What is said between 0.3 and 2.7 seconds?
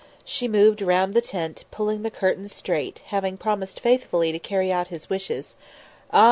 moved round the tent, pulling the curtains